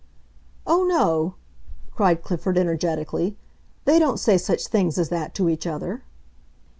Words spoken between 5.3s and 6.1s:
to each other!"